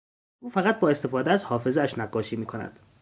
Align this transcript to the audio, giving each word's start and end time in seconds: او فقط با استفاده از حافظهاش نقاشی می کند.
او 0.43 0.49
فقط 0.49 0.79
با 0.79 0.89
استفاده 0.89 1.31
از 1.31 1.43
حافظهاش 1.45 1.97
نقاشی 1.97 2.35
می 2.35 2.45
کند. 2.45 2.79